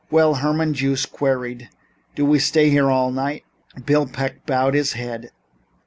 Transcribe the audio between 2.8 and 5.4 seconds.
all night?" Bill Peck bowed his head.